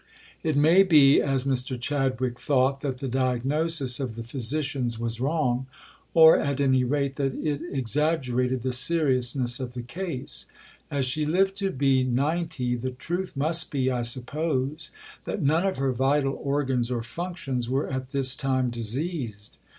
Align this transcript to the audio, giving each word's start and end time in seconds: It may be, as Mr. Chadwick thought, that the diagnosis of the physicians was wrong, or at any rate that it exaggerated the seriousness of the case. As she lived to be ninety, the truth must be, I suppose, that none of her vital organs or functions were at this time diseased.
It 0.41 0.57
may 0.57 0.81
be, 0.81 1.21
as 1.21 1.43
Mr. 1.43 1.79
Chadwick 1.79 2.39
thought, 2.39 2.79
that 2.79 2.97
the 2.97 3.07
diagnosis 3.07 3.99
of 3.99 4.15
the 4.15 4.23
physicians 4.23 4.97
was 4.97 5.19
wrong, 5.21 5.67
or 6.15 6.39
at 6.39 6.59
any 6.59 6.83
rate 6.83 7.17
that 7.17 7.35
it 7.35 7.61
exaggerated 7.71 8.61
the 8.63 8.71
seriousness 8.71 9.59
of 9.59 9.73
the 9.75 9.83
case. 9.83 10.47
As 10.89 11.05
she 11.05 11.27
lived 11.27 11.55
to 11.57 11.69
be 11.69 12.03
ninety, 12.03 12.75
the 12.75 12.89
truth 12.89 13.37
must 13.37 13.69
be, 13.69 13.91
I 13.91 14.01
suppose, 14.01 14.89
that 15.25 15.43
none 15.43 15.67
of 15.67 15.77
her 15.77 15.91
vital 15.91 16.33
organs 16.33 16.89
or 16.89 17.03
functions 17.03 17.69
were 17.69 17.87
at 17.87 18.09
this 18.09 18.35
time 18.35 18.71
diseased. 18.71 19.59